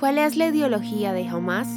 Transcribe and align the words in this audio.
¿Cuál 0.00 0.16
es 0.16 0.38
la 0.38 0.46
ideología 0.46 1.12
de 1.12 1.28
Hamas? 1.28 1.68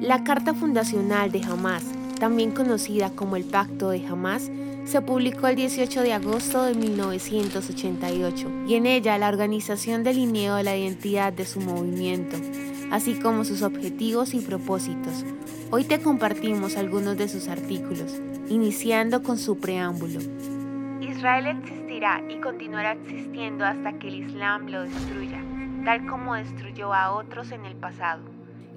La 0.00 0.24
Carta 0.24 0.52
Fundacional 0.52 1.30
de 1.30 1.44
Hamas, 1.44 1.84
también 2.18 2.50
conocida 2.50 3.10
como 3.10 3.36
el 3.36 3.44
Pacto 3.44 3.90
de 3.90 4.04
Hamas, 4.04 4.50
se 4.84 5.00
publicó 5.00 5.46
el 5.46 5.54
18 5.54 6.02
de 6.02 6.12
agosto 6.12 6.64
de 6.64 6.74
1988 6.74 8.64
y 8.66 8.74
en 8.74 8.86
ella 8.86 9.16
la 9.16 9.28
organización 9.28 10.02
delineó 10.02 10.60
la 10.60 10.76
identidad 10.76 11.32
de 11.32 11.46
su 11.46 11.60
movimiento, 11.60 12.36
así 12.90 13.14
como 13.14 13.44
sus 13.44 13.62
objetivos 13.62 14.34
y 14.34 14.40
propósitos. 14.40 15.24
Hoy 15.70 15.84
te 15.84 16.00
compartimos 16.00 16.76
algunos 16.76 17.16
de 17.16 17.28
sus 17.28 17.46
artículos, 17.46 18.20
iniciando 18.48 19.22
con 19.22 19.38
su 19.38 19.60
preámbulo. 19.60 20.18
Israel 21.00 21.46
existirá 21.46 22.20
y 22.28 22.40
continuará 22.40 22.94
existiendo 22.94 23.64
hasta 23.64 23.92
que 24.00 24.08
el 24.08 24.26
Islam 24.26 24.66
lo 24.66 24.82
destruya, 24.82 25.44
tal 25.84 26.06
como 26.06 26.34
destruyó 26.34 26.94
a 26.94 27.12
otros 27.12 27.52
en 27.52 27.64
el 27.64 27.76
pasado. 27.76 28.22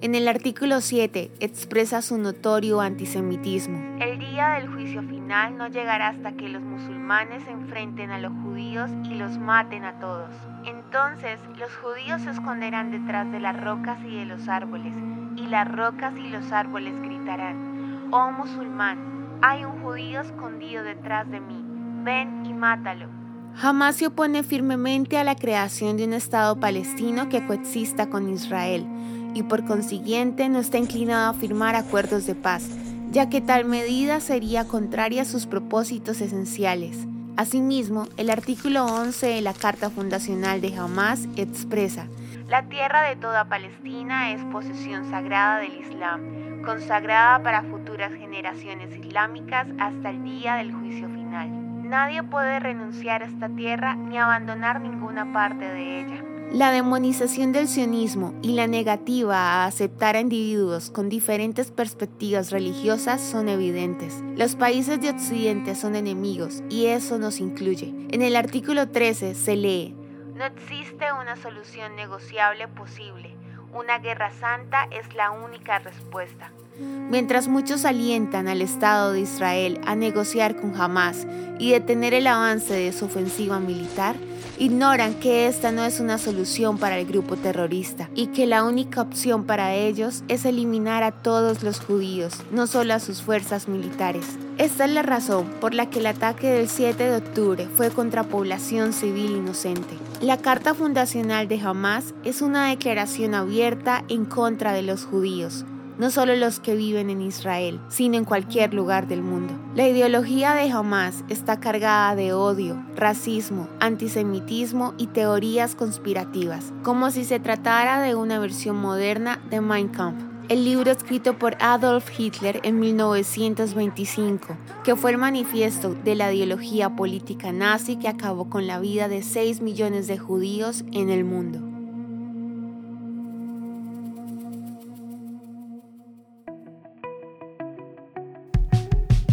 En 0.02 0.14
el 0.14 0.28
artículo 0.28 0.82
7 0.82 1.30
expresa 1.40 2.02
su 2.02 2.18
notorio 2.18 2.82
antisemitismo. 2.82 3.96
El 3.98 4.18
día 4.18 4.50
del 4.50 4.68
juicio 4.68 5.02
final 5.02 5.56
no 5.56 5.68
llegará 5.68 6.08
hasta 6.08 6.32
que 6.32 6.50
los 6.50 6.60
musulmanes 6.60 7.44
se 7.44 7.50
enfrenten 7.50 8.10
a 8.10 8.18
los 8.18 8.32
judíos 8.42 8.90
y 9.04 9.14
los 9.14 9.38
maten 9.38 9.84
a 9.84 9.98
todos. 9.98 10.28
Entonces 10.66 11.40
los 11.58 11.74
judíos 11.76 12.20
se 12.22 12.30
esconderán 12.30 12.90
detrás 12.90 13.32
de 13.32 13.40
las 13.40 13.58
rocas 13.58 13.98
y 14.04 14.18
de 14.18 14.26
los 14.26 14.48
árboles, 14.48 14.92
y 15.36 15.46
las 15.46 15.66
rocas 15.66 16.14
y 16.18 16.28
los 16.28 16.52
árboles 16.52 17.00
gritarán, 17.00 18.08
Oh 18.10 18.30
musulmán, 18.32 19.38
hay 19.40 19.64
un 19.64 19.82
judío 19.82 20.20
escondido 20.20 20.84
detrás 20.84 21.30
de 21.30 21.40
mí, 21.40 21.64
ven 22.04 22.44
y 22.44 22.52
mátalo. 22.52 23.25
Jamás 23.56 23.96
se 23.96 24.06
opone 24.06 24.42
firmemente 24.42 25.16
a 25.16 25.24
la 25.24 25.34
creación 25.34 25.96
de 25.96 26.04
un 26.04 26.12
Estado 26.12 26.60
palestino 26.60 27.30
que 27.30 27.46
coexista 27.46 28.10
con 28.10 28.28
Israel 28.28 28.86
y 29.34 29.44
por 29.44 29.64
consiguiente 29.64 30.50
no 30.50 30.58
está 30.58 30.76
inclinado 30.76 31.30
a 31.30 31.34
firmar 31.34 31.74
acuerdos 31.74 32.26
de 32.26 32.34
paz, 32.34 32.68
ya 33.10 33.30
que 33.30 33.40
tal 33.40 33.64
medida 33.64 34.20
sería 34.20 34.68
contraria 34.68 35.22
a 35.22 35.24
sus 35.24 35.46
propósitos 35.46 36.20
esenciales. 36.20 37.06
Asimismo, 37.38 38.08
el 38.18 38.28
artículo 38.28 38.84
11 38.84 39.26
de 39.26 39.40
la 39.40 39.54
Carta 39.54 39.88
Fundacional 39.88 40.60
de 40.60 40.76
Hamas 40.76 41.26
expresa, 41.36 42.08
la 42.48 42.68
tierra 42.68 43.02
de 43.08 43.16
toda 43.16 43.46
Palestina 43.46 44.32
es 44.32 44.44
posesión 44.52 45.10
sagrada 45.10 45.58
del 45.58 45.80
Islam, 45.80 46.62
consagrada 46.62 47.42
para 47.42 47.62
futuras 47.62 48.12
generaciones 48.12 48.94
islámicas 48.96 49.66
hasta 49.80 50.10
el 50.10 50.22
día 50.22 50.56
del 50.56 50.72
juicio 50.72 51.08
final. 51.08 51.65
Nadie 51.86 52.24
puede 52.24 52.58
renunciar 52.58 53.22
a 53.22 53.26
esta 53.26 53.48
tierra 53.48 53.94
ni 53.94 54.18
abandonar 54.18 54.80
ninguna 54.80 55.32
parte 55.32 55.64
de 55.64 56.00
ella. 56.00 56.24
La 56.50 56.72
demonización 56.72 57.52
del 57.52 57.68
sionismo 57.68 58.34
y 58.42 58.54
la 58.54 58.66
negativa 58.66 59.36
a 59.36 59.66
aceptar 59.66 60.16
a 60.16 60.20
individuos 60.20 60.90
con 60.90 61.08
diferentes 61.08 61.70
perspectivas 61.70 62.50
religiosas 62.50 63.20
son 63.20 63.48
evidentes. 63.48 64.20
Los 64.36 64.56
países 64.56 65.00
de 65.00 65.10
Occidente 65.10 65.76
son 65.76 65.94
enemigos 65.94 66.64
y 66.68 66.86
eso 66.86 67.18
nos 67.18 67.38
incluye. 67.38 67.94
En 68.10 68.20
el 68.20 68.34
artículo 68.34 68.88
13 68.88 69.36
se 69.36 69.54
lee, 69.54 69.94
No 70.34 70.44
existe 70.44 71.12
una 71.12 71.36
solución 71.36 71.94
negociable 71.94 72.66
posible. 72.66 73.36
Una 73.72 74.00
guerra 74.00 74.32
santa 74.32 74.88
es 74.90 75.14
la 75.14 75.30
única 75.30 75.78
respuesta. 75.78 76.50
Mientras 76.78 77.46
muchos 77.46 77.84
alientan 77.84 78.48
al 78.48 78.60
Estado 78.62 79.12
de 79.12 79.20
Israel 79.20 79.80
a 79.86 79.94
negociar 79.94 80.56
con 80.56 80.74
Hamas 80.80 81.26
y 81.58 81.70
detener 81.70 82.14
el 82.14 82.26
avance 82.26 82.74
de 82.74 82.92
su 82.92 83.04
ofensiva 83.04 83.60
militar, 83.60 84.16
ignoran 84.58 85.14
que 85.14 85.46
esta 85.46 85.70
no 85.70 85.84
es 85.84 86.00
una 86.00 86.18
solución 86.18 86.78
para 86.78 86.98
el 86.98 87.06
grupo 87.06 87.36
terrorista 87.36 88.10
y 88.14 88.28
que 88.28 88.46
la 88.46 88.64
única 88.64 89.02
opción 89.02 89.44
para 89.44 89.74
ellos 89.74 90.24
es 90.28 90.44
eliminar 90.44 91.02
a 91.02 91.12
todos 91.12 91.62
los 91.62 91.80
judíos, 91.80 92.34
no 92.50 92.66
solo 92.66 92.94
a 92.94 93.00
sus 93.00 93.22
fuerzas 93.22 93.68
militares. 93.68 94.24
Esta 94.58 94.86
es 94.86 94.90
la 94.90 95.02
razón 95.02 95.46
por 95.60 95.74
la 95.74 95.90
que 95.90 95.98
el 95.98 96.06
ataque 96.06 96.48
del 96.50 96.68
7 96.68 97.04
de 97.04 97.16
octubre 97.16 97.68
fue 97.76 97.90
contra 97.90 98.24
población 98.24 98.92
civil 98.92 99.32
inocente. 99.32 99.94
La 100.22 100.38
Carta 100.38 100.74
Fundacional 100.74 101.46
de 101.46 101.60
Hamas 101.60 102.14
es 102.24 102.40
una 102.40 102.68
declaración 102.68 103.34
abierta 103.34 104.04
en 104.08 104.24
contra 104.24 104.72
de 104.72 104.82
los 104.82 105.04
judíos, 105.04 105.66
no 105.98 106.10
solo 106.10 106.36
los 106.36 106.60
que 106.60 106.74
viven 106.74 107.10
en 107.10 107.22
Israel, 107.22 107.80
sino 107.88 108.16
en 108.16 108.24
cualquier 108.24 108.74
lugar 108.74 109.08
del 109.08 109.22
mundo. 109.22 109.54
La 109.74 109.88
ideología 109.88 110.54
de 110.54 110.70
Hamas 110.70 111.24
está 111.28 111.60
cargada 111.60 112.14
de 112.14 112.32
odio, 112.32 112.82
racismo, 112.94 113.68
antisemitismo 113.80 114.94
y 114.98 115.08
teorías 115.08 115.74
conspirativas, 115.74 116.72
como 116.82 117.10
si 117.10 117.24
se 117.24 117.40
tratara 117.40 118.00
de 118.00 118.14
una 118.14 118.38
versión 118.38 118.76
moderna 118.76 119.40
de 119.50 119.60
Mein 119.60 119.88
Kampf 119.88 120.36
el 120.48 120.64
libro 120.64 120.92
escrito 120.92 121.38
por 121.38 121.56
Adolf 121.60 122.08
Hitler 122.16 122.60
en 122.62 122.78
1925, 122.78 124.56
que 124.84 124.94
fue 124.94 125.10
el 125.10 125.18
manifiesto 125.18 125.94
de 125.94 126.14
la 126.14 126.32
ideología 126.32 126.94
política 126.94 127.52
nazi 127.52 127.96
que 127.96 128.08
acabó 128.08 128.48
con 128.48 128.66
la 128.66 128.78
vida 128.78 129.08
de 129.08 129.22
6 129.22 129.60
millones 129.60 130.06
de 130.06 130.18
judíos 130.18 130.84
en 130.92 131.10
el 131.10 131.24
mundo. 131.24 131.75